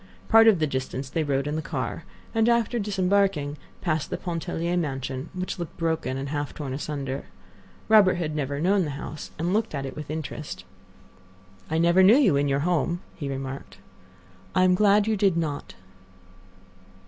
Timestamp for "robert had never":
7.87-8.59